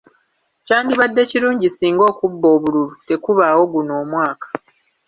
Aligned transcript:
Kyandibadde 0.65 1.21
kirungi 1.29 1.67
singa 1.75 2.03
okubba 2.11 2.47
obululu 2.55 2.95
tekubaawo 3.07 3.63
guno 3.73 3.91
omwaka. 4.01 4.47